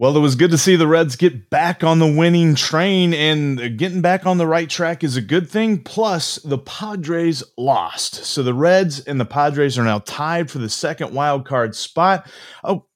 [0.00, 3.76] Well, it was good to see the Reds get back on the winning train, and
[3.76, 5.82] getting back on the right track is a good thing.
[5.82, 8.24] Plus, the Padres lost.
[8.24, 12.30] So the Reds and the Padres are now tied for the second wild card spot.
[12.62, 12.86] Oh,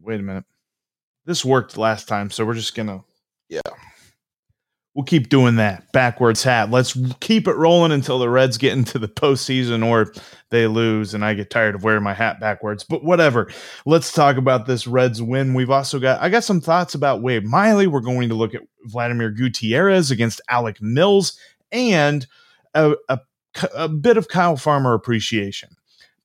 [0.00, 0.44] wait a minute.
[1.26, 3.04] This worked last time, so we're just going to,
[3.50, 3.60] yeah.
[4.94, 6.70] We'll keep doing that backwards hat.
[6.70, 10.12] Let's keep it rolling until the Reds get into the postseason or
[10.50, 12.82] they lose and I get tired of wearing my hat backwards.
[12.82, 13.52] But whatever.
[13.86, 15.54] Let's talk about this Reds win.
[15.54, 17.86] We've also got, I got some thoughts about Wade Miley.
[17.86, 21.38] We're going to look at Vladimir Gutierrez against Alec Mills
[21.70, 22.26] and
[22.74, 23.20] a, a,
[23.74, 25.76] a bit of Kyle Farmer appreciation.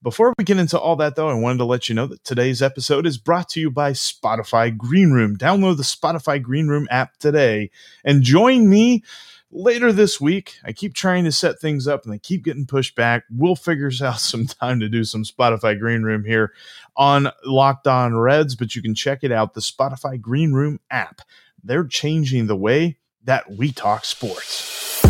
[0.02, 2.60] Before we get into all that, though, I wanted to let you know that today's
[2.60, 5.36] episode is brought to you by Spotify Green Room.
[5.36, 7.70] Download the Spotify Green Room app today
[8.04, 9.02] and join me
[9.50, 10.58] later this week.
[10.64, 13.24] I keep trying to set things up and they keep getting pushed back.
[13.30, 16.52] We'll figure out some time to do some Spotify Green Room here
[16.94, 21.22] on Locked On Reds, but you can check it out the Spotify Green Room app.
[21.64, 25.02] They're changing the way that we talk sports.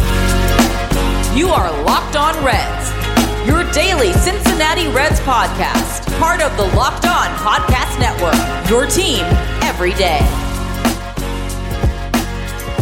[1.35, 2.96] You are Locked On Reds
[3.73, 8.71] daily Cincinnati Reds podcast, part of the Locked On Podcast Network.
[8.71, 9.25] Your team
[9.63, 10.19] every day.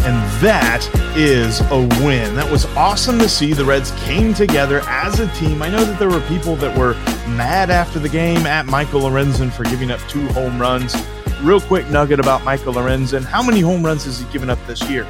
[0.05, 2.35] And that is a win.
[2.35, 3.53] That was awesome to see.
[3.53, 5.61] The Reds came together as a team.
[5.61, 6.93] I know that there were people that were
[7.35, 10.95] mad after the game at Michael Lorenzen for giving up two home runs.
[11.41, 13.23] Real quick nugget about Michael Lorenzen.
[13.23, 15.07] How many home runs has he given up this year?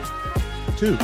[0.77, 0.97] Two.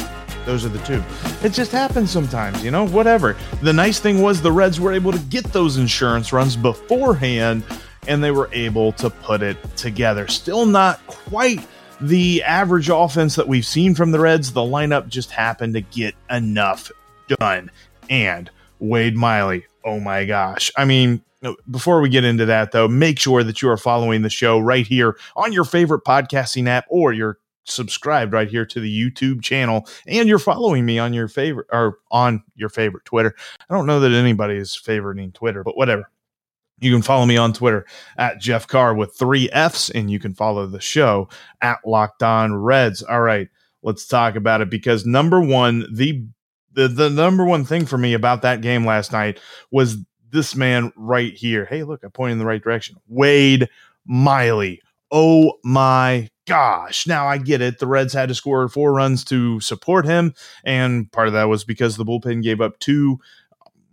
[0.46, 1.04] Those are the two.
[1.46, 3.38] It just happens sometimes, you know, whatever.
[3.62, 7.64] The nice thing was the Reds were able to get those insurance runs beforehand
[8.08, 10.28] and they were able to put it together.
[10.28, 11.66] Still not quite
[12.00, 14.54] the average offense that we've seen from the Reds.
[14.54, 16.92] The lineup just happened to get enough
[17.40, 17.70] done.
[18.10, 18.50] And
[18.80, 20.72] Wade Miley, oh my gosh.
[20.76, 21.22] I mean,
[21.70, 24.86] before we get into that, though, make sure that you are following the show right
[24.86, 29.88] here on your favorite podcasting app or your subscribed right here to the YouTube channel
[30.08, 33.36] and you're following me on your favorite or on your favorite Twitter.
[33.70, 36.10] I don't know that anybody is favoriting Twitter, but whatever.
[36.80, 37.86] You can follow me on Twitter
[38.18, 41.30] at Jeff Carr with three F's, and you can follow the show
[41.62, 43.04] at Locked On Reds.
[43.04, 43.48] All right,
[43.84, 46.26] let's talk about it because number one, the
[46.74, 49.40] the, the number one thing for me about that game last night
[49.72, 49.98] was
[50.32, 51.66] this man right here.
[51.66, 52.96] Hey, look, I pointed in the right direction.
[53.08, 53.70] Wade
[54.06, 54.82] Miley.
[55.12, 57.08] Oh my gosh.
[57.08, 57.80] Now I get it.
[57.80, 60.34] The Reds had to score four runs to support him.
[60.64, 63.20] And part of that was because the bullpen gave up two.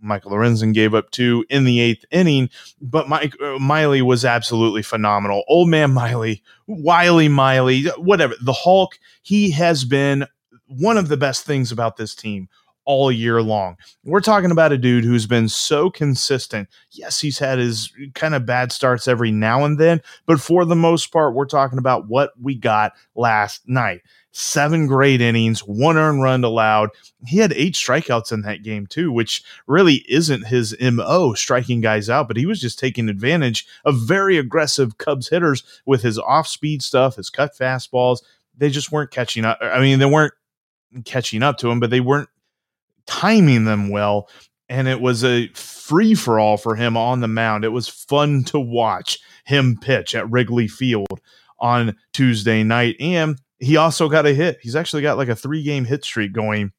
[0.01, 4.81] Michael Lorenzen gave up two in the eighth inning, but Mike uh, Miley was absolutely
[4.81, 5.43] phenomenal.
[5.49, 8.33] Old man Miley, Wiley Miley, whatever.
[8.41, 10.25] The Hulk, he has been
[10.67, 12.47] one of the best things about this team
[12.89, 13.77] all year long.
[14.03, 16.67] We're talking about a dude who's been so consistent.
[16.89, 20.75] Yes, he's had his kind of bad starts every now and then, but for the
[20.75, 24.01] most part, we're talking about what we got last night.
[24.31, 26.89] Seven great innings, one earned run allowed.
[27.27, 32.09] He had eight strikeouts in that game, too, which really isn't his MO, striking guys
[32.09, 36.47] out, but he was just taking advantage of very aggressive Cubs hitters with his off
[36.47, 38.23] speed stuff, his cut fastballs.
[38.57, 39.59] They just weren't catching up.
[39.61, 40.33] I mean, they weren't
[41.05, 42.29] catching up to him, but they weren't
[43.09, 44.29] timing them well.
[44.69, 47.65] And it was a free for all for him on the mound.
[47.65, 51.19] It was fun to watch him pitch at Wrigley Field
[51.59, 52.95] on Tuesday night.
[52.99, 54.59] And he also got a hit.
[54.61, 56.71] He's actually got like a three game hit streak going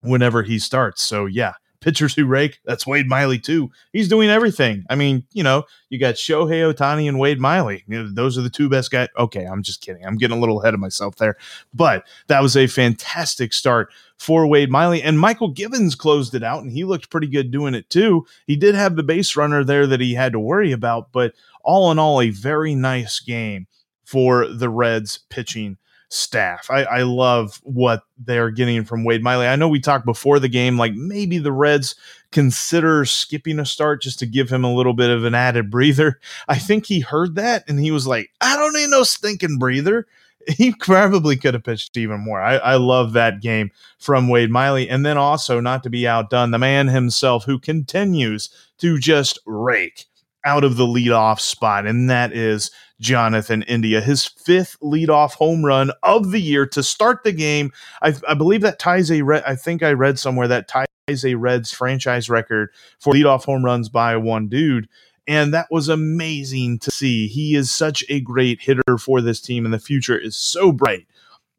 [0.00, 1.02] whenever he starts.
[1.02, 2.60] So, yeah, pitchers who rake.
[2.64, 3.70] That's Wade Miley too.
[3.92, 4.84] He's doing everything.
[4.90, 7.84] I mean, you know, you got Shohei Ohtani and Wade Miley.
[7.86, 9.08] You know, those are the two best guys.
[9.16, 10.04] Okay, I'm just kidding.
[10.04, 11.36] I'm getting a little ahead of myself there.
[11.72, 15.02] But that was a fantastic start for Wade Miley.
[15.02, 18.26] And Mychal Givens closed it out, and he looked pretty good doing it too.
[18.46, 21.90] He did have the base runner there that he had to worry about, but all
[21.90, 23.66] in all, a very nice game
[24.04, 25.76] for the Reds pitching
[26.08, 26.68] staff.
[26.70, 29.46] I, I love what they're getting from Wade Miley.
[29.46, 31.94] I know we talked before the game, like maybe the Reds
[32.32, 36.18] consider skipping a start just to give him a little bit of an added breather.
[36.48, 40.06] I think he heard that and he was like, I don't need no stinking breather.
[40.56, 42.40] He probably could have pitched even more.
[42.40, 44.88] I, I love that game from Wade Miley.
[44.88, 50.06] And then also, not to be outdone, the man himself who continues to just rake
[50.46, 55.90] out of the leadoff spot, and that is Jonathan India, his fifth leadoff home run
[56.02, 57.72] of the year to start the game.
[58.02, 59.22] I, I believe that ties a.
[59.22, 60.86] Re- I think I read somewhere that ties
[61.24, 64.88] a Reds franchise record for leadoff home runs by one dude.
[65.26, 67.28] And that was amazing to see.
[67.28, 71.06] He is such a great hitter for this team, and the future is so bright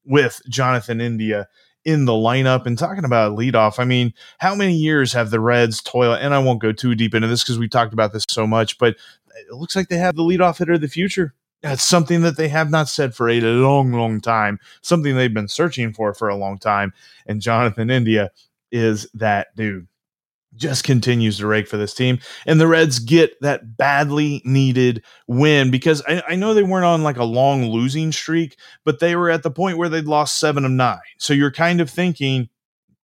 [0.04, 1.48] with Jonathan India
[1.86, 2.66] in the lineup.
[2.66, 6.18] And talking about leadoff, I mean, how many years have the Reds toiled?
[6.20, 8.78] And I won't go too deep into this because we talked about this so much,
[8.80, 8.96] but
[9.48, 11.34] it looks like they have the leadoff hitter of the future.
[11.62, 15.50] That's something that they have not said for a long, long time, something they've been
[15.50, 16.94] searching for for a long time.
[17.26, 18.32] And Jonathan India
[18.72, 19.88] is that dude
[20.56, 22.20] just continues to rake for this team.
[22.46, 27.04] And the Reds get that badly needed win because I, I, know they weren't on
[27.04, 30.66] like a long losing streak, but they were at the point where they'd lost seven
[30.66, 31.00] of nine.
[31.18, 32.50] So you're kind of thinking,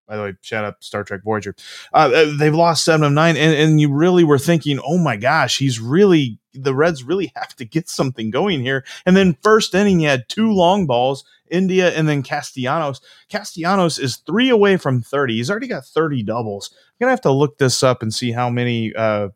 [0.07, 1.55] by the way, shout out Star Trek Voyager.
[1.93, 5.17] Uh, uh, they've lost seven of nine, and, and you really were thinking, oh my
[5.17, 8.85] gosh, he's really the Reds really have to get something going here.
[9.05, 13.01] And then first inning, he had two long balls, India and then Castellanos.
[13.29, 15.35] Castellanos is three away from 30.
[15.35, 16.71] He's already got 30 doubles.
[16.73, 19.29] I'm gonna have to look this up and see how many uh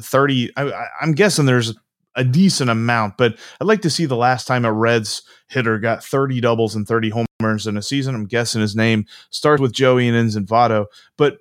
[0.00, 0.50] 30.
[0.56, 1.74] I, I'm guessing there's
[2.14, 6.04] a decent amount, but I'd like to see the last time a Reds hitter got
[6.04, 7.26] 30 doubles and 30 homers
[7.66, 8.14] in a season.
[8.14, 10.86] I'm guessing his name starts with Joey and ends in Votto.
[11.16, 11.38] But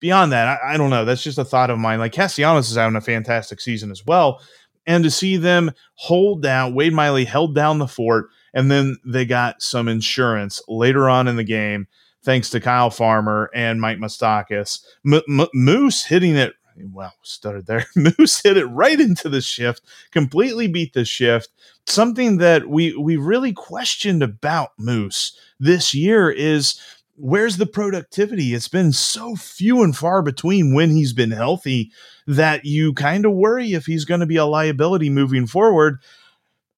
[0.00, 1.04] beyond that, I, I, don't know.
[1.04, 1.98] That's just a thought of mine.
[1.98, 4.40] Like Castellanos is having a fantastic season as well.
[4.86, 9.24] And to see them hold down, Wade Miley held down the fort, and then they
[9.24, 11.86] got some insurance later on in the game,
[12.24, 14.84] thanks to Kyle Farmer and Mike Moustakas.
[15.06, 17.86] M- M- Moose hitting it wow, stuttered there.
[17.96, 21.48] Moose hit it right into the shift, completely beat the shift.
[21.86, 26.80] Something that we we really questioned about Moose this year is
[27.16, 28.54] where's the productivity?
[28.54, 31.92] It's been so few and far between when he's been healthy
[32.26, 35.98] that you kind of worry if he's going to be a liability moving forward.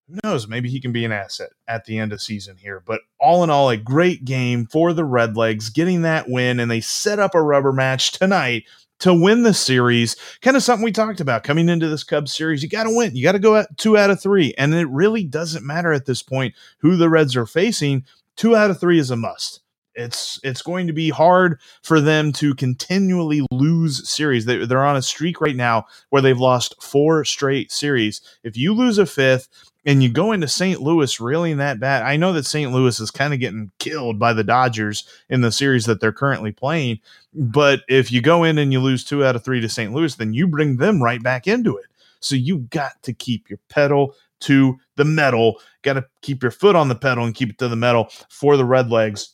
[0.09, 0.47] Who knows?
[0.47, 2.83] Maybe he can be an asset at the end of season here.
[2.85, 6.81] But all in all, a great game for the Redlegs, getting that win, and they
[6.83, 8.65] set up a rubber match tonight
[9.05, 10.17] to win the series.
[10.41, 12.63] Kind of something we talked about coming into this Cubs series.
[12.63, 13.15] You got to win.
[13.15, 14.55] You got to go at two out of three.
[14.57, 18.07] And it really doesn't matter at this point who the Reds are facing.
[18.35, 19.61] Two out of three is a must.
[19.95, 24.45] It's it's going to be hard for them to continually lose series.
[24.45, 28.21] They, they're on a streak right now where they've lost four straight series.
[28.43, 29.49] If you lose a fifth,
[29.87, 30.81] and you go into St.
[30.81, 32.03] Louis reeling that bad.
[32.03, 32.73] I know that St.
[32.73, 36.53] Louis is kind of getting killed by the Dodgers in the series that they're currently
[36.53, 37.01] playing.
[37.35, 39.93] But if you go in and you lose two out of three to St.
[39.93, 41.87] Louis, then you bring them right back into it.
[42.21, 45.61] So you got to keep your pedal to the metal.
[45.83, 48.57] Got to keep your foot on the pedal and keep it to the metal for
[48.57, 49.34] the Redlegs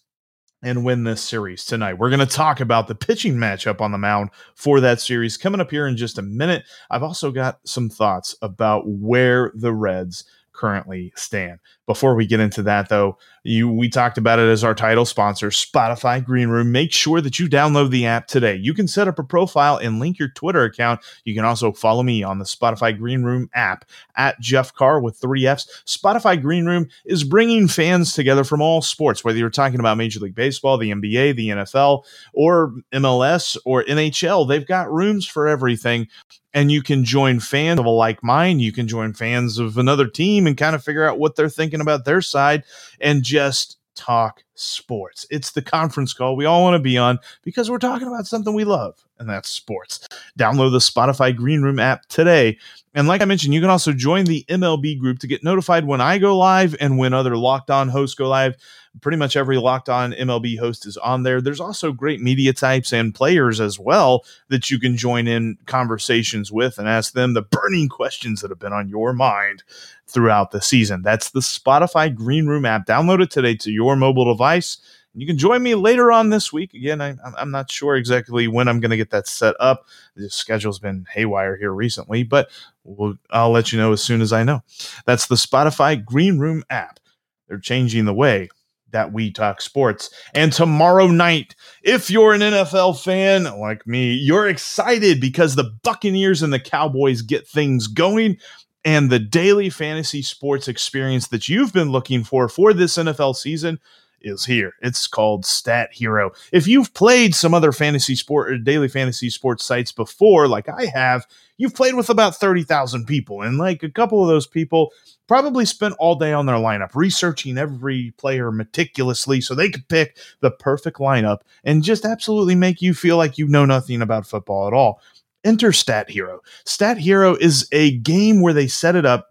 [0.63, 1.95] and win this series tonight.
[1.95, 5.61] We're going to talk about the pitching matchup on the mound for that series coming
[5.61, 6.65] up here in just a minute.
[6.91, 10.25] I've also got some thoughts about where the Reds
[10.61, 11.59] currently stand.
[11.87, 15.49] Before we get into that, though, you we talked about it as our title sponsor,
[15.49, 16.71] Spotify Green Room.
[16.71, 18.55] Make sure that you download the app today.
[18.55, 21.01] You can set up a profile and link your Twitter account.
[21.25, 23.87] You can also follow me on the Spotify Green Room app
[24.17, 25.83] at Jeff Carr with three Fs.
[25.87, 30.21] Spotify Green Room is bringing fans together from all sports, whether you're talking about Major
[30.21, 34.47] League Baseball, the NBA, the NFL, or MLS or NHL.
[34.47, 36.09] They've got rooms for everything
[36.53, 38.61] and you can join fans of a like mind.
[38.61, 41.81] You can join fans of another team and kind of figure out what they're thinking
[41.81, 42.65] about their side
[43.01, 45.27] and just talk sports.
[45.31, 48.55] It's the conference call we all want to be on because we're talking about something
[48.55, 50.09] we love, and that's sports.
[50.39, 52.59] Download the Spotify Green Room app today.
[52.95, 56.01] And like I mentioned, you can also join the MLB group to get notified when
[56.01, 58.57] I go live and when other locked on hosts go live.
[59.01, 61.41] Pretty much every locked on MLB host is on there.
[61.41, 66.51] There's also great media types and players as well that you can join in conversations
[66.51, 69.63] with and ask them the burning questions that have been on your mind
[70.09, 71.03] throughout the season.
[71.03, 72.87] That's the Spotify Green Room app.
[72.87, 74.79] Download it today to your mobile device.
[75.15, 76.73] You can join me later on this week.
[76.73, 79.87] Again, I, am not sure exactly when I'm going to get that set up.
[80.15, 82.49] The schedule's been haywire here recently, but
[82.85, 84.63] we'll, I'll let you know as soon as I know.
[85.07, 87.01] That's the Spotify Green Room app.
[87.49, 88.49] They're changing the way
[88.93, 90.11] that we talk sports.
[90.35, 96.43] And tomorrow night, if you're an NFL fan like me, you're excited because the Buccaneers
[96.43, 98.39] and the Cowboys get things going.
[98.85, 103.79] And the daily fantasy sports experience that you've been looking for for this NFL season
[104.23, 104.75] is here.
[104.83, 106.33] It's called Stat Hero.
[106.53, 110.87] If you've played some other fantasy sport or daily fantasy sports sites before, like I
[110.87, 113.43] have, you've played with about 30,000 people.
[113.43, 114.93] And like a couple of those people
[115.29, 120.17] probably spent all day on their lineup researching every player meticulously so they could pick
[120.41, 124.67] the perfect lineup and just absolutely make you feel like you know nothing about football
[124.67, 125.01] at all.
[125.45, 126.41] Enter Stat Hero.
[126.65, 129.30] Stat Hero is a game where they set it up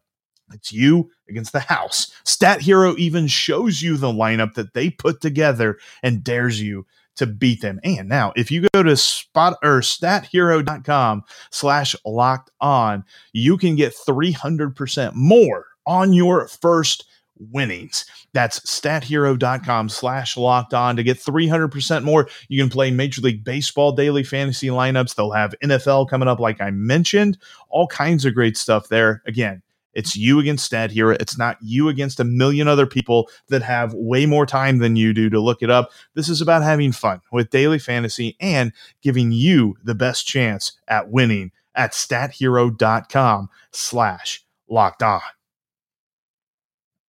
[0.53, 2.11] it's you against the house.
[2.23, 7.25] Stat Hero even shows you the lineup that they put together and dares you to
[7.27, 7.79] beat them.
[7.83, 13.03] And now, if you go to spot or stathero.com slash locked on,
[13.33, 17.05] you can get 300% more on your first
[17.51, 18.05] winnings.
[18.33, 22.29] That's stathero.com slash locked on to get 300% more.
[22.47, 25.15] You can play Major League Baseball daily fantasy lineups.
[25.15, 27.37] They'll have NFL coming up, like I mentioned,
[27.69, 29.21] all kinds of great stuff there.
[29.25, 29.61] Again,
[29.93, 31.15] it's you against Stat Hero.
[31.19, 35.13] It's not you against a million other people that have way more time than you
[35.13, 35.91] do to look it up.
[36.13, 41.09] This is about having fun with daily fantasy and giving you the best chance at
[41.09, 45.21] winning at stathero.com slash locked on.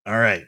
[0.07, 0.47] All right.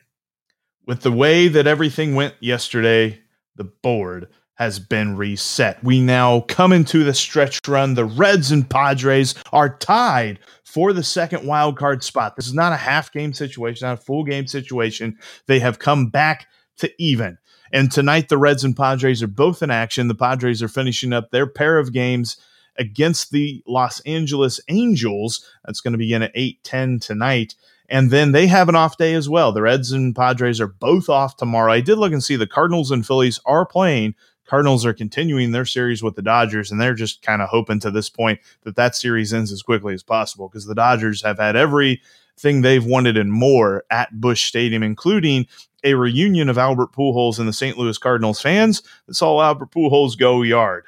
[0.87, 3.21] With the way that everything went yesterday,
[3.57, 5.83] the board has been reset.
[5.83, 7.95] We now come into the stretch run.
[7.95, 12.37] The Reds and Padres are tied for the second wild card spot.
[12.37, 15.19] This is not a half game situation, not a full game situation.
[15.47, 16.47] They have come back
[16.79, 17.39] to even.
[17.73, 20.09] And tonight, the Reds and Padres are both in action.
[20.09, 22.37] The Padres are finishing up their pair of games
[22.79, 25.47] against the Los Angeles Angels.
[25.65, 27.55] That's going to begin at 8 10 tonight.
[27.89, 29.53] And then they have an off day as well.
[29.53, 31.73] The Reds and Padres are both off tomorrow.
[31.73, 34.15] I did look and see the Cardinals and Phillies are playing
[34.53, 37.91] Cardinals are continuing their series with the Dodgers, and they're just kind of hoping to
[37.91, 41.57] this point that that series ends as quickly as possible because the Dodgers have had
[41.57, 45.47] everything they've wanted and more at Busch Stadium, including
[45.85, 47.79] a reunion of Albert Pujols and the St.
[47.79, 50.85] Louis Cardinals fans that saw Albert Pujols go yard.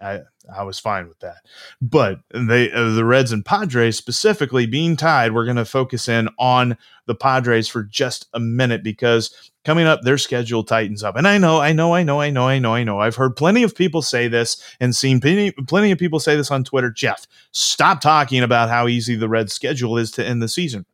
[0.00, 0.20] I,
[0.54, 1.36] I was fine with that.
[1.82, 6.28] But they uh, the Reds and Padres specifically being tied, we're going to focus in
[6.38, 6.76] on
[7.06, 11.16] the Padres for just a minute because coming up their schedule tightens up.
[11.16, 12.98] And I know, I know, I know, I know, I know, I know.
[13.00, 16.50] I've heard plenty of people say this and seen plenty, plenty of people say this
[16.50, 16.90] on Twitter.
[16.90, 20.86] Jeff, stop talking about how easy the Reds schedule is to end the season.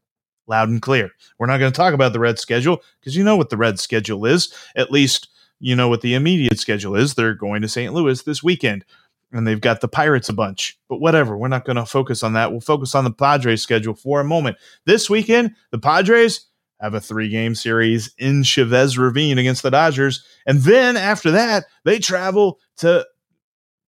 [0.48, 1.10] Loud and clear.
[1.38, 3.78] We're not going to talk about the Red schedule because you know what the Red
[3.80, 4.52] schedule is.
[4.76, 7.14] At least you know what the immediate schedule is.
[7.14, 7.92] They're going to St.
[7.92, 8.84] Louis this weekend
[9.32, 10.78] and they've got the Pirates a bunch.
[10.88, 12.50] But whatever, we're not going to focus on that.
[12.50, 14.56] We'll focus on the Padres schedule for a moment.
[14.84, 16.46] This weekend, the Padres
[16.80, 20.24] have a three game series in Chavez Ravine against the Dodgers.
[20.46, 23.06] And then after that, they travel to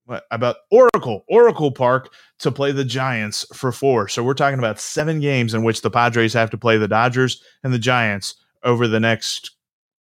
[0.06, 4.08] what about Oracle, Oracle Park to play the Giants for four.
[4.08, 7.42] So we're talking about seven games in which the Padres have to play the Dodgers
[7.62, 9.50] and the Giants over the next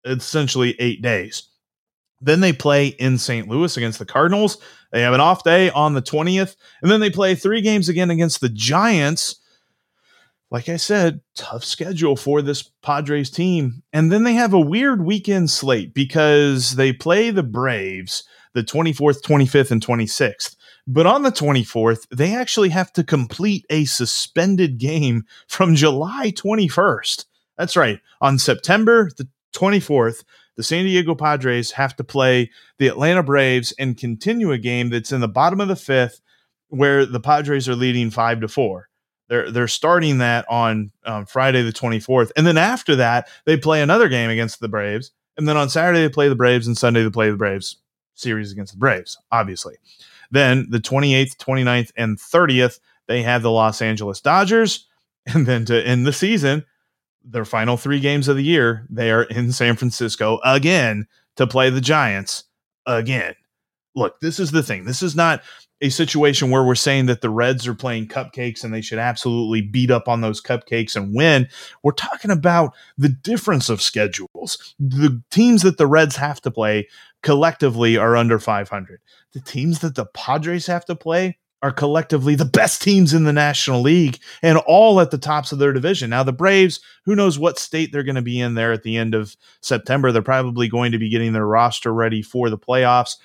[0.05, 1.49] essentially eight days.
[2.21, 3.47] Then they play in St.
[3.47, 4.57] Louis against the Cardinals.
[4.91, 8.09] They have an off day on the 20th, and then they play three games again
[8.09, 9.35] against the Giants.
[10.49, 13.83] Like I said, tough schedule for this Padres team.
[13.91, 19.21] And then they have a weird weekend slate because they play the Braves the 24th,
[19.21, 20.55] 25th, and 26th.
[20.87, 27.25] But on the 24th, they actually have to complete a suspended game from July 21st.
[27.57, 27.99] That's right.
[28.21, 30.23] On September the 24th,
[30.57, 35.11] the San Diego Padres have to play the Atlanta Braves and continue a game that's
[35.11, 36.19] in the bottom of the fifth,
[36.67, 38.89] where the Padres are leading five to four.
[39.29, 43.55] They're they're starting that on um, Friday the twenty fourth, and then after that they
[43.55, 46.77] play another game against the Braves, and then on Saturday they play the Braves, and
[46.77, 47.77] Sunday they play the Braves
[48.15, 49.75] series against the Braves, obviously.
[50.31, 54.85] Then the 28th, 29th, and 30th, they have the Los Angeles Dodgers.
[55.33, 56.63] And then to end the season,
[57.29, 61.69] their final three games of the year, they are in San Francisco again to play
[61.69, 62.45] the Giants
[62.85, 63.35] again.
[63.95, 64.85] Look, this is the thing.
[64.85, 65.41] This is not
[65.81, 69.61] a situation where we're saying that the Reds are playing cupcakes and they should absolutely
[69.61, 71.47] beat up on those cupcakes and win.
[71.83, 74.75] We're talking about the difference of schedules.
[74.79, 76.87] The teams that the Reds have to play
[77.21, 79.01] collectively are under 500.
[79.33, 83.33] The teams that the Padres have to play are collectively the best teams in the
[83.33, 86.09] National League and all at the tops of their division.
[86.09, 88.95] Now, the Braves, who knows what state they're going to be in there at the
[88.97, 90.11] end of September?
[90.11, 93.15] They're probably going to be getting their roster ready for the playoffs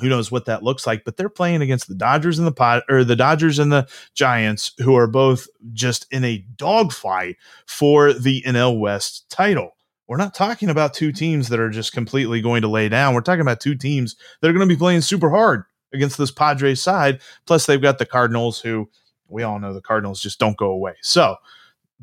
[0.00, 2.82] who knows what that looks like but they're playing against the dodgers and the pot
[2.88, 8.42] or the dodgers and the giants who are both just in a dogfight for the
[8.46, 9.76] nl west title
[10.08, 13.20] we're not talking about two teams that are just completely going to lay down we're
[13.20, 16.80] talking about two teams that are going to be playing super hard against this padres
[16.82, 18.88] side plus they've got the cardinals who
[19.28, 21.36] we all know the cardinals just don't go away so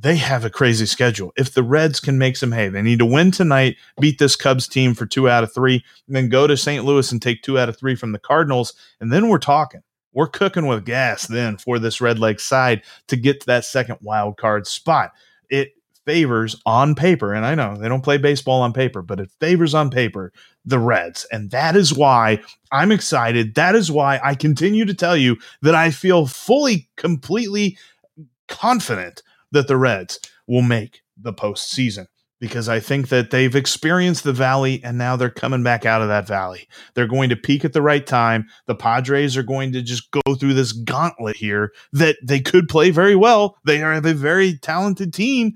[0.01, 1.33] they have a crazy schedule.
[1.35, 4.65] If the Reds can make some hay, they need to win tonight, beat this Cubs
[4.67, 6.85] team for two out of three, and then go to St.
[6.85, 8.73] Louis and take two out of three from the Cardinals.
[9.01, 9.81] And then we're talking.
[10.13, 14.37] We're cooking with gas then for this Redleg side to get to that second wild
[14.37, 15.11] card spot.
[15.49, 15.73] It
[16.09, 19.75] favors on paper, and I know they don't play baseball on paper, but it favors
[19.75, 20.33] on paper
[20.65, 21.27] the Reds.
[21.31, 23.53] And that is why I'm excited.
[23.53, 27.77] That is why I continue to tell you that I feel fully, completely
[28.47, 32.07] confident that the Reds will make the postseason
[32.39, 36.07] because I think that they've experienced the valley and now they're coming back out of
[36.07, 36.67] that valley.
[36.95, 38.47] They're going to peak at the right time.
[38.65, 42.89] The Padres are going to just go through this gauntlet here that they could play
[42.89, 43.57] very well.
[43.65, 45.53] They are a very talented team,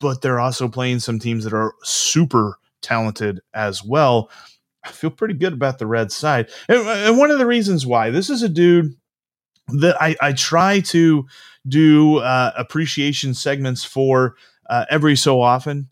[0.00, 4.30] but they're also playing some teams that are super talented as well.
[4.84, 6.48] I feel pretty good about the Red side.
[6.68, 8.94] And, and one of the reasons why this is a dude
[9.68, 11.26] that I, I try to
[11.66, 14.36] do uh, appreciation segments for
[14.70, 15.88] uh, every so often.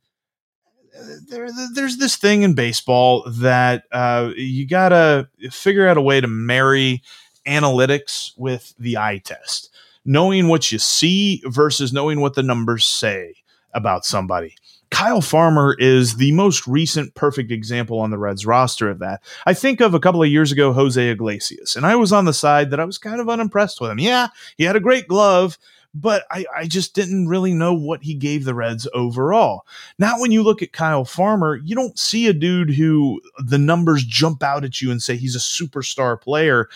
[1.28, 6.28] There, there's this thing in baseball that uh, you gotta figure out a way to
[6.28, 7.02] marry
[7.48, 9.74] analytics with the eye test,
[10.04, 13.34] knowing what you see versus knowing what the numbers say
[13.74, 14.54] about somebody.
[14.90, 19.22] Kyle Farmer is the most recent perfect example on the Reds roster of that.
[19.44, 22.32] I think of a couple of years ago, Jose Iglesias, and I was on the
[22.32, 23.98] side that I was kind of unimpressed with him.
[23.98, 25.58] Yeah, he had a great glove,
[25.94, 29.64] but I, I, just didn't really know what he gave the Reds overall.
[29.98, 34.04] Now, when you look at Kyle Farmer, you don't see a dude who the numbers
[34.04, 36.68] jump out at you and say he's a superstar player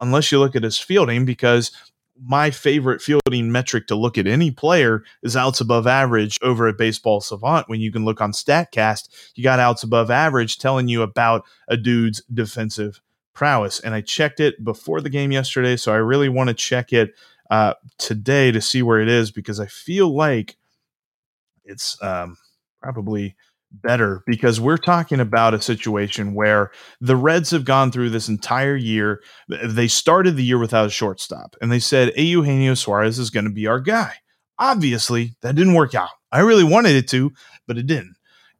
[0.00, 1.72] unless you look at his fielding, because
[2.22, 6.78] my favorite fielding metric to look at any player is outs above average over at
[6.78, 7.68] Baseball Savant.
[7.68, 11.76] When you can look on StatCast, you got outs above average telling you about a
[11.76, 13.00] dude's defensive
[13.34, 13.80] prowess.
[13.80, 17.14] And I checked it before the game yesterday, so I really want to check it
[17.50, 20.56] uh, today to see where it is because I feel like
[21.64, 22.36] it's um,
[22.80, 23.36] probably
[23.82, 28.76] better because we're talking about a situation where the Reds have gone through this entire
[28.76, 29.22] year.
[29.48, 33.50] They started the year without a shortstop, and they said, Eugenio Suarez is going to
[33.50, 34.14] be our guy.
[34.58, 36.10] Obviously, that didn't work out.
[36.30, 37.32] I really wanted it to,
[37.66, 38.16] but it didn't.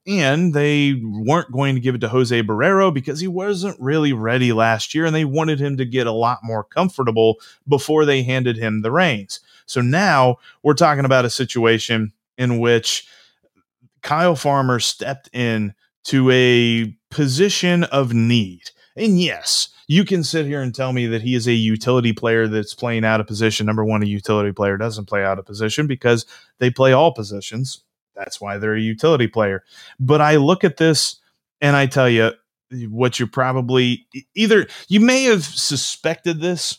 [0.07, 4.53] And they weren't going to give it to Jose Barrero because he wasn't really ready
[4.53, 8.59] last year, and they wanted him to get a lot more comfortable before they handed
[8.59, 9.41] him the reins.
[9.67, 13.07] So now we're talking about a situation in which
[14.05, 18.71] Kyle Farmer stepped in to a position of need.
[18.97, 22.47] And yes, you can sit here and tell me that he is a utility player
[22.47, 23.67] that's playing out of position.
[23.67, 26.27] Number one, a utility player doesn't play out of position because
[26.59, 27.83] they play all positions.
[28.15, 29.65] That's why they're a utility player.
[29.99, 31.17] But I look at this
[31.61, 32.33] and I tell you
[32.89, 36.79] what you probably either you may have suspected this,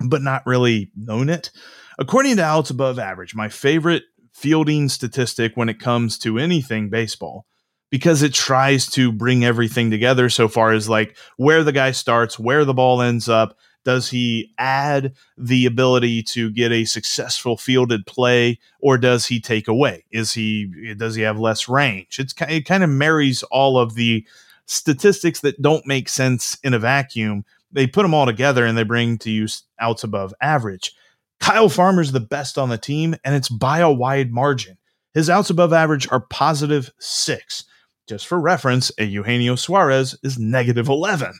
[0.00, 1.50] but not really known it.
[1.98, 7.46] According to outs above average, my favorite fielding statistic when it comes to anything baseball
[7.90, 12.38] because it tries to bring everything together so far as like where the guy starts,
[12.38, 13.56] where the ball ends up.
[13.84, 19.68] Does he add the ability to get a successful fielded play, or does he take
[19.68, 20.04] away?
[20.10, 22.18] Is he does he have less range?
[22.18, 24.26] It's it kind of marries all of the
[24.66, 27.44] statistics that don't make sense in a vacuum.
[27.70, 29.46] They put them all together and they bring to you
[29.78, 30.92] outs above average.
[31.40, 34.78] Kyle Farmer's the best on the team, and it's by a wide margin.
[35.12, 37.64] His outs above average are positive six.
[38.08, 41.32] Just for reference, Eugenio Suarez is negative 11.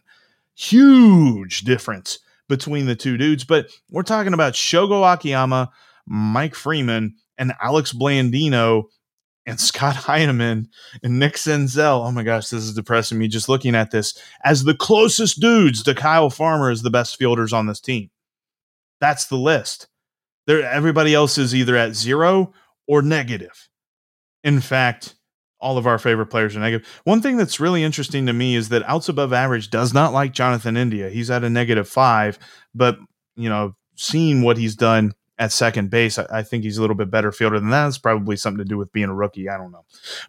[0.57, 5.71] Huge difference between the two dudes, but we're talking about Shogo Akiyama,
[6.07, 8.85] Mike Freeman, and Alex Blandino
[9.47, 10.69] and Scott Heineman
[11.03, 12.07] and Nick Senzel.
[12.07, 15.83] Oh my gosh, this is depressing me just looking at this as the closest dudes
[15.83, 18.11] to Kyle Farmer as the best fielders on this team.
[19.01, 19.89] That's the list.
[20.47, 22.53] There, everybody else is either at zero
[22.87, 23.69] or negative.
[24.43, 25.15] In fact,
[25.61, 26.87] all of our favorite players are negative.
[27.05, 30.33] One thing that's really interesting to me is that outs above average does not like
[30.33, 31.09] Jonathan India.
[31.09, 32.39] He's at a negative five,
[32.75, 32.99] but
[33.37, 36.97] you know, seeing what he's done at second base, I, I think he's a little
[36.97, 37.89] bit better fielder than that.
[37.89, 39.49] It's probably something to do with being a rookie.
[39.49, 39.85] I don't know.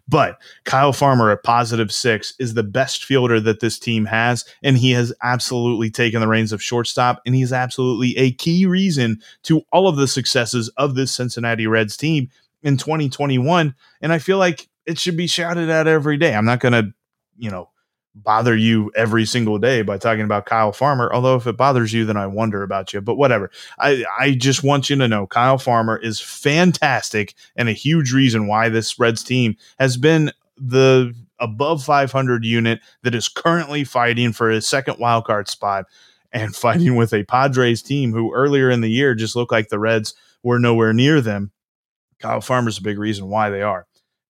[0.08, 4.76] But Kyle Farmer at positive six is the best fielder that this team has, and
[4.76, 9.62] he has absolutely taken the reins of shortstop, and he's absolutely a key reason to
[9.72, 12.28] all of the successes of this Cincinnati Reds team
[12.62, 13.74] in 2021.
[14.00, 16.34] And I feel like it should be shouted at every day.
[16.34, 16.92] I'm not going to,
[17.38, 17.70] you know,
[18.16, 21.12] bother you every single day by talking about Kyle Farmer.
[21.12, 23.00] Although if it bothers you, then I wonder about you.
[23.00, 23.50] But whatever.
[23.78, 28.46] I, I just want you to know Kyle Farmer is fantastic and a huge reason
[28.46, 34.48] why this Reds team has been the above 500 unit that is currently fighting for
[34.48, 35.84] his second wildcard spot
[36.32, 39.78] and fighting with a Padres team who earlier in the year just looked like the
[39.78, 41.50] Reds were nowhere near them.
[42.18, 43.86] Kyle Farmer's a big reason why they are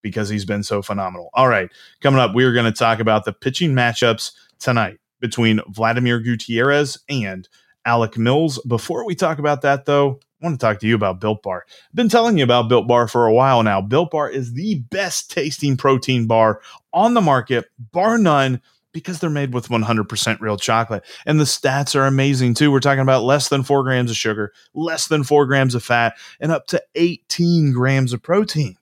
[0.07, 1.31] because he's been so phenomenal.
[1.35, 1.69] All right,
[2.01, 6.99] coming up, we are going to talk about the pitching matchups tonight between Vladimir Gutierrez
[7.09, 7.49] and
[7.85, 8.61] Alec Mills.
[8.69, 11.65] Before we talk about that, though, I want to talk to you about Built Bar.
[11.69, 13.81] I've been telling you about Built Bar for a while now.
[13.81, 16.61] Built Bar is the best tasting protein bar
[16.93, 18.61] on the market, bar none
[18.93, 21.05] because they're made with 100% real chocolate.
[21.27, 22.71] And the stats are amazing too.
[22.71, 26.17] We're talking about less than four grams of sugar, less than four grams of fat,
[26.41, 28.77] and up to 18 grams of protein.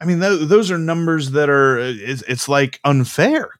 [0.00, 3.50] I mean, th- those are numbers that are, uh, it's, it's like unfair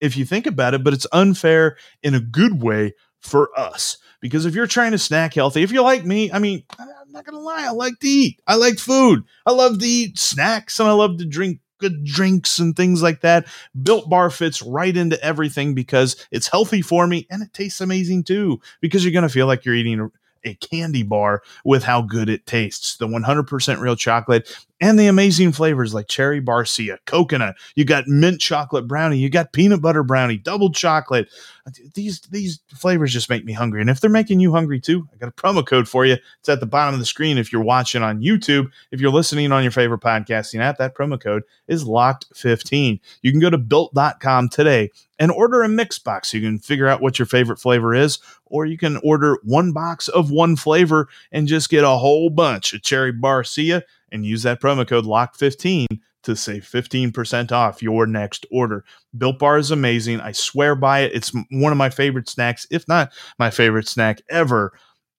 [0.00, 3.98] if you think about it, but it's unfair in a good way for us.
[4.20, 7.24] Because if you're trying to snack healthy, if you're like me, I mean, I'm not
[7.24, 8.40] going to lie, I like to eat.
[8.46, 9.22] I like food.
[9.46, 13.20] I love to eat snacks and I love to drink good drinks and things like
[13.20, 13.46] that.
[13.80, 18.24] Built Bar fits right into everything because it's healthy for me and it tastes amazing
[18.24, 18.60] too.
[18.80, 20.10] Because you're going to feel like you're eating
[20.44, 22.96] a candy bar with how good it tastes.
[22.96, 27.56] The 100% real chocolate and the amazing flavors like cherry barcia, coconut.
[27.74, 31.28] You got mint chocolate brownie, you got peanut butter brownie, double chocolate.
[31.66, 33.80] Uh, these these flavors just make me hungry.
[33.80, 36.16] And if they're making you hungry too, I got a promo code for you.
[36.38, 38.70] It's at the bottom of the screen if you're watching on YouTube.
[38.90, 43.00] If you're listening on your favorite podcasting app, that promo code is locked15.
[43.22, 46.32] You can go to built.com today and order a mix box.
[46.32, 50.08] You can figure out what your favorite flavor is, or you can order one box
[50.08, 53.82] of one flavor and just get a whole bunch of cherry barcia
[54.12, 55.86] and use that promo code LOCK15
[56.24, 58.84] to save 15% off your next order.
[59.16, 60.20] Built Bar is amazing.
[60.20, 61.12] I swear by it.
[61.14, 64.72] It's one of my favorite snacks, if not my favorite snack ever.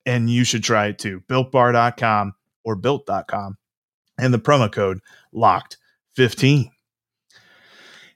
[0.06, 1.22] And you should try it too.
[1.28, 3.56] BuiltBar.com or built.com.
[4.18, 5.00] And the promo code
[5.34, 6.70] LOCKED15.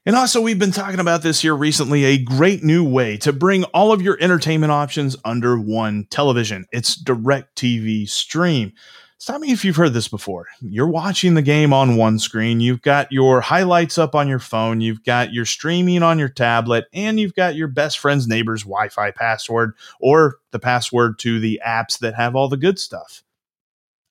[0.07, 3.63] And also, we've been talking about this here recently a great new way to bring
[3.65, 6.65] all of your entertainment options under one television.
[6.71, 8.73] It's DirecTV Stream.
[9.17, 10.47] Stop me if you've heard this before.
[10.59, 14.81] You're watching the game on one screen, you've got your highlights up on your phone,
[14.81, 18.89] you've got your streaming on your tablet, and you've got your best friend's neighbor's Wi
[18.89, 23.23] Fi password or the password to the apps that have all the good stuff.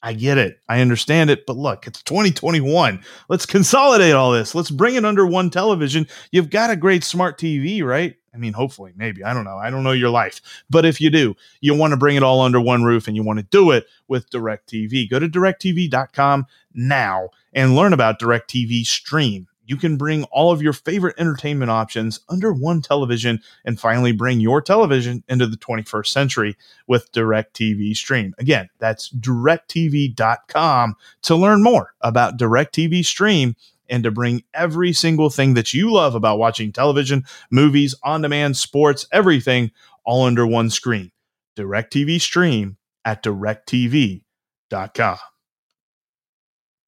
[0.02, 0.58] I get it.
[0.68, 1.46] I understand it.
[1.46, 3.02] But look, it's 2021.
[3.30, 4.54] Let's consolidate all this.
[4.54, 6.06] Let's bring it under one television.
[6.30, 8.14] You've got a great smart TV, right?
[8.34, 9.22] I mean, hopefully, maybe.
[9.22, 9.58] I don't know.
[9.58, 10.40] I don't know your life.
[10.68, 13.22] But if you do, you want to bring it all under one roof and you
[13.22, 15.08] want to do it with DirecTV.
[15.08, 19.46] Go to directv.com now and learn about DirecTV Stream.
[19.66, 24.40] You can bring all of your favorite entertainment options under one television and finally bring
[24.40, 28.34] your television into the 21st century with DirecTV Stream.
[28.38, 33.56] Again, that's directv.com to learn more about DirecTV Stream
[33.88, 38.56] and to bring every single thing that you love about watching television, movies, on demand,
[38.56, 39.70] sports, everything
[40.04, 41.10] all under one screen.
[41.56, 45.18] DirecTV Stream at directv.com.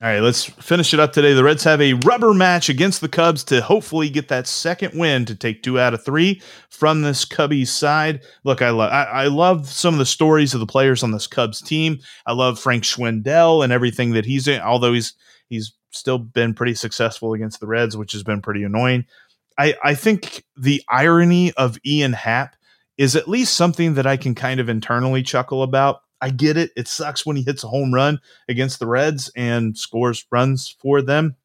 [0.02, 1.32] All right, let's finish it up today.
[1.32, 5.24] The Reds have a rubber match against the Cubs to hopefully get that second win
[5.24, 8.20] to take two out of three from this Cubbies side.
[8.44, 11.26] Look, I love I, I love some of the stories of the players on this
[11.26, 12.00] Cubs team.
[12.26, 15.14] I love Frank Schwindel and everything that he's in, although he's
[15.48, 19.06] he's still been pretty successful against the Reds, which has been pretty annoying.
[19.58, 22.56] I, I think the irony of Ian Happ
[22.98, 26.00] is at least something that I can kind of internally chuckle about.
[26.20, 26.70] I get it.
[26.76, 31.02] It sucks when he hits a home run against the Reds and scores runs for
[31.02, 31.36] them.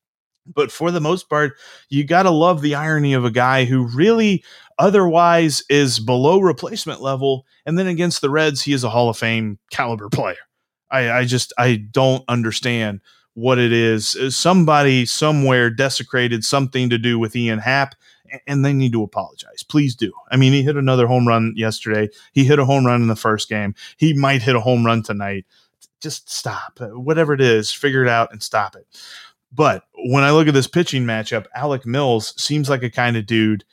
[0.45, 1.53] But for the most part,
[1.89, 4.43] you got to love the irony of a guy who really
[4.79, 7.45] otherwise is below replacement level.
[7.65, 10.35] And then against the Reds, he is a Hall of Fame caliber player.
[10.89, 13.01] I, I just, I don't understand
[13.33, 14.15] what it is.
[14.15, 17.95] Uh, somebody somewhere desecrated something to do with Ian Happ,
[18.47, 19.63] and they need to apologize.
[19.63, 20.11] Please do.
[20.29, 22.09] I mean, he hit another home run yesterday.
[22.31, 23.75] He hit a home run in the first game.
[23.97, 25.45] He might hit a home run tonight.
[26.01, 26.79] Just stop.
[26.79, 28.87] Uh, whatever it is, figure it out and stop it.
[29.51, 33.25] But when I look at this pitching matchup, Alec Mills seems like a kind of
[33.25, 33.65] dude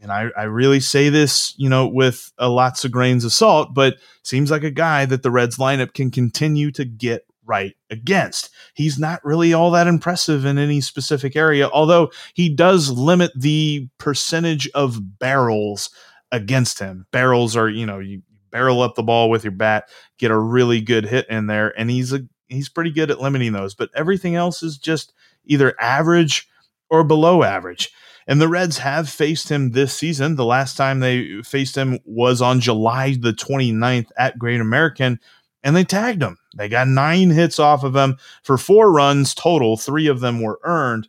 [0.00, 3.74] and I, I really say this, you know, with uh, lots of grains of salt,
[3.74, 8.48] but seems like a guy that the Reds lineup can continue to get right against.
[8.74, 13.88] He's not really all that impressive in any specific area, although he does limit the
[13.98, 15.90] percentage of barrels
[16.30, 17.06] against him.
[17.10, 20.80] Barrels are, you know, you barrel up the ball with your bat, get a really
[20.80, 23.74] good hit in there, and he's a he's pretty good at limiting those.
[23.74, 25.12] But everything else is just
[25.44, 26.48] either average
[26.88, 27.90] or below average.
[28.28, 30.36] And the Reds have faced him this season.
[30.36, 35.18] The last time they faced him was on July the 29th at Great American,
[35.62, 36.38] and they tagged him.
[36.56, 39.76] They got nine hits off of him for four runs total.
[39.76, 41.08] Three of them were earned.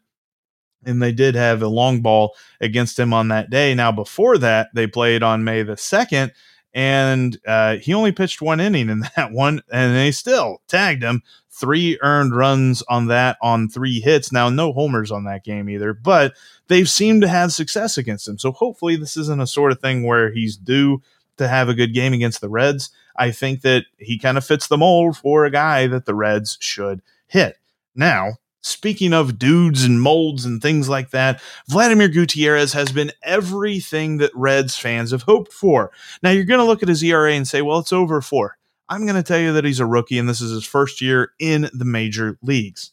[0.83, 3.75] And they did have a long ball against him on that day.
[3.75, 6.31] Now, before that, they played on May the 2nd,
[6.73, 11.21] and uh, he only pitched one inning in that one, and they still tagged him.
[11.51, 14.31] Three earned runs on that on three hits.
[14.31, 16.33] Now, no homers on that game either, but
[16.67, 18.39] they've seemed to have success against him.
[18.39, 21.03] So hopefully, this isn't a sort of thing where he's due
[21.37, 22.89] to have a good game against the Reds.
[23.15, 26.57] I think that he kind of fits the mold for a guy that the Reds
[26.59, 27.57] should hit.
[27.95, 34.17] Now, Speaking of dudes and molds and things like that, Vladimir Gutierrez has been everything
[34.17, 35.91] that Reds fans have hoped for.
[36.21, 38.57] Now, you're going to look at his ERA and say, well, it's over four.
[38.87, 41.31] I'm going to tell you that he's a rookie and this is his first year
[41.39, 42.91] in the major leagues.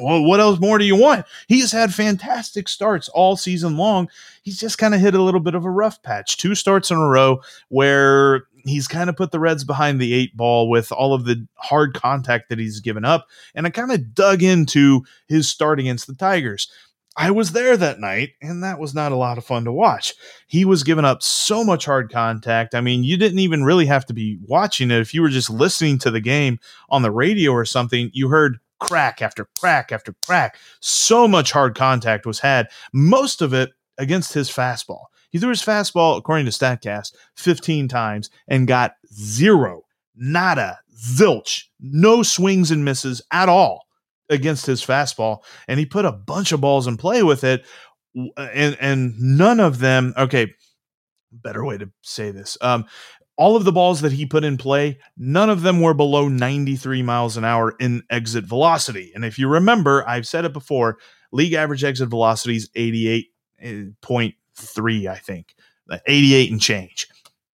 [0.00, 1.26] Well, what else more do you want?
[1.48, 4.08] He's had fantastic starts all season long.
[4.42, 6.36] He's just kind of hit a little bit of a rough patch.
[6.36, 10.36] Two starts in a row where he's kind of put the Reds behind the eight
[10.36, 13.26] ball with all of the hard contact that he's given up.
[13.54, 16.70] And I kind of dug into his start against the Tigers.
[17.16, 20.14] I was there that night, and that was not a lot of fun to watch.
[20.46, 22.76] He was giving up so much hard contact.
[22.76, 25.00] I mean, you didn't even really have to be watching it.
[25.00, 28.58] If you were just listening to the game on the radio or something, you heard
[28.78, 30.58] crack after crack after crack.
[30.78, 35.06] So much hard contact was had, most of it against his fastball.
[35.30, 39.82] He threw his fastball, according to StatCast, 15 times and got zero,
[40.16, 43.86] nada, zilch, no swings and misses at all
[44.30, 45.38] against his fastball.
[45.66, 47.64] And he put a bunch of balls in play with it.
[48.36, 50.54] And, and none of them, okay,
[51.30, 52.56] better way to say this.
[52.60, 52.86] Um,
[53.36, 57.02] all of the balls that he put in play, none of them were below 93
[57.02, 59.12] miles an hour in exit velocity.
[59.14, 60.98] And if you remember, I've said it before,
[61.30, 65.54] league average exit velocity is 88.3 three, I think,
[65.90, 67.08] uh, 88 and change.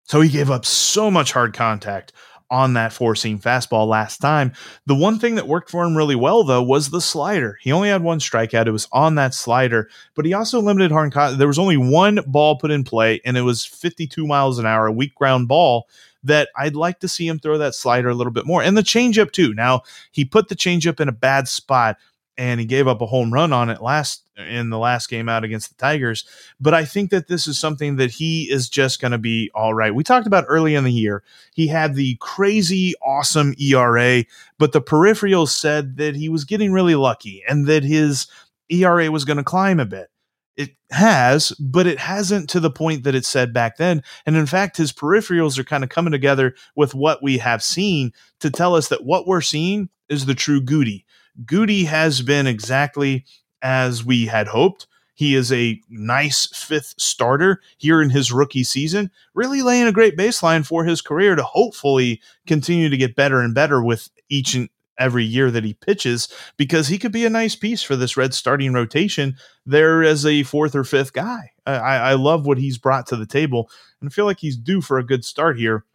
[0.06, 2.14] So he gave up so much hard contact
[2.54, 4.54] on that four seam fastball last time.
[4.86, 7.58] The one thing that worked for him really well, though, was the slider.
[7.62, 8.68] He only had one strikeout.
[8.68, 11.40] It was on that slider, but he also limited hard contact.
[11.40, 14.86] There was only one ball put in play, and it was 52 miles an hour,
[14.86, 15.88] a weak ground ball.
[16.26, 18.62] That I'd like to see him throw that slider a little bit more.
[18.62, 19.54] And the changeup, too.
[19.56, 21.98] Now, he put the changeup in a bad spot
[22.38, 25.44] and he gave up a home run on it last in the last game out
[25.44, 26.26] against the Tigers.
[26.60, 29.74] But I think that this is something that he is just going to be all
[29.74, 29.94] right.
[29.94, 31.24] We talked about early in the year.
[31.54, 34.24] He had the crazy awesome ERA,
[34.58, 38.28] but the peripherals said that he was getting really lucky and that his
[38.70, 40.10] ERA was going to climb a bit.
[40.56, 44.04] It has, but it hasn't to the point that it said back then.
[44.26, 48.14] And in fact, his peripherals are kind of coming together with what we have seen
[48.40, 51.06] to tell us that what we're seeing is the true Goody
[51.46, 53.26] Goody has been exactly
[53.62, 54.88] as we had hoped.
[55.16, 60.18] He is a nice fifth starter here in his rookie season, really laying a great
[60.18, 64.70] baseline for his career to hopefully continue to get better and better with each and
[65.00, 68.34] every year that he pitches because he could be a nice piece for this red
[68.34, 71.52] starting rotation there as a fourth or fifth guy.
[71.66, 73.70] I, I love what he's brought to the table
[74.02, 75.86] and I feel like he's due for a good start here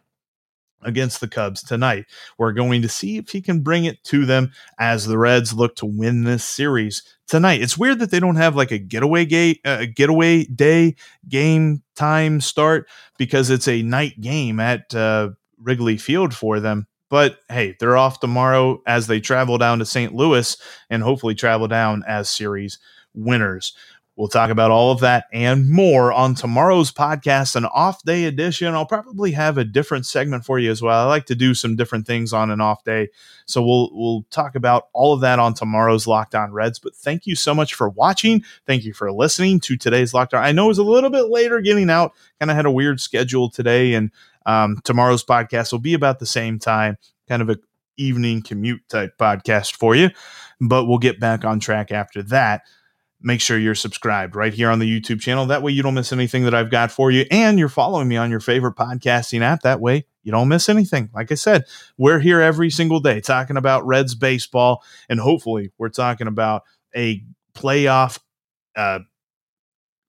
[0.83, 2.05] against the Cubs tonight.
[2.37, 5.75] We're going to see if he can bring it to them as the Reds look
[5.77, 7.61] to win this series tonight.
[7.61, 10.95] It's weird that they don't have like a getaway gate, uh, getaway day
[11.27, 12.87] game time start
[13.17, 16.87] because it's a night game at uh, Wrigley Field for them.
[17.09, 20.13] But hey, they're off tomorrow as they travel down to St.
[20.13, 20.55] Louis
[20.89, 22.77] and hopefully travel down as series
[23.15, 23.73] winners.
[24.19, 28.73] We'll talk about all of that and more on tomorrow's podcast, an off day edition.
[28.73, 30.99] I'll probably have a different segment for you as well.
[30.99, 33.07] I like to do some different things on an off day.
[33.45, 36.79] So we'll we'll talk about all of that on tomorrow's Locked On Reds.
[36.79, 38.43] But thank you so much for watching.
[38.67, 40.43] Thank you for listening to today's Locked On.
[40.43, 42.99] I know it was a little bit later getting out, kind of had a weird
[42.99, 44.11] schedule today, and
[44.45, 46.97] um, tomorrow's podcast will be about the same time,
[47.29, 47.57] kind of a
[47.95, 50.09] evening commute type podcast for you.
[50.59, 52.63] But we'll get back on track after that
[53.21, 55.45] make sure you're subscribed right here on the YouTube channel.
[55.45, 57.25] That way you don't miss anything that I've got for you.
[57.29, 59.61] And you're following me on your favorite podcasting app.
[59.61, 61.09] That way you don't miss anything.
[61.13, 61.65] Like I said,
[61.97, 64.83] we're here every single day talking about Reds baseball.
[65.09, 66.63] And hopefully we're talking about
[66.95, 68.19] a playoff
[68.75, 68.99] uh,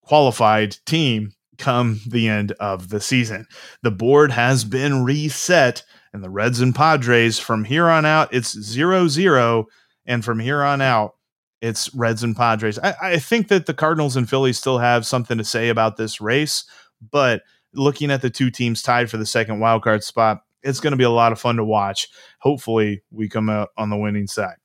[0.02, 3.46] qualified team come the end of the season.
[3.82, 8.58] The board has been reset, and the Reds and Padres from here on out, it's
[8.58, 9.66] 0 0.
[10.06, 11.14] And from here on out,
[11.60, 12.78] it's Reds and Padres.
[12.78, 16.20] I, I think that the Cardinals and Phillies still have something to say about this
[16.20, 16.64] race,
[17.10, 17.42] but
[17.74, 20.96] looking at the two teams tied for the second wild card spot, it's going to
[20.96, 22.08] be a lot of fun to watch.
[22.38, 24.56] Hopefully, we come out on the winning side.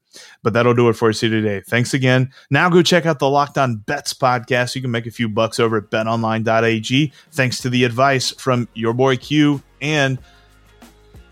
[0.44, 1.62] But that'll do it for us here today.
[1.62, 2.32] Thanks again.
[2.50, 4.74] Now go check out the Locked On Bets podcast.
[4.76, 7.12] You can make a few bucks over at betonline.ag.
[7.32, 10.18] Thanks to the advice from your boy Q and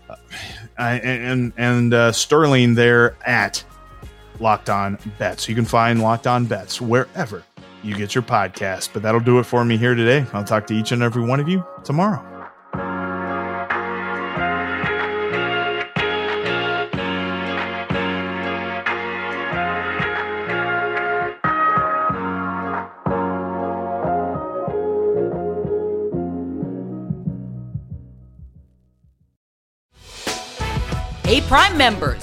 [0.08, 0.16] uh,
[0.78, 3.64] and and uh, Sterling there at
[4.40, 5.48] Locked On Bets.
[5.48, 7.42] You can find Locked On Bets wherever
[7.82, 8.90] you get your podcast.
[8.92, 10.26] But that'll do it for me here today.
[10.32, 12.30] I'll talk to each and every one of you tomorrow.
[31.26, 32.22] Hey, Prime members,